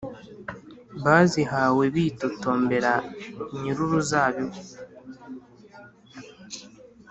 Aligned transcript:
Bazihawe 1.03 1.83
bitotombera 1.95 2.93
nyir’uruzabibu 3.59 4.59